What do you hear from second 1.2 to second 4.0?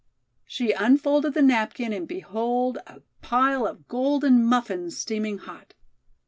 the napkin and behold a pile of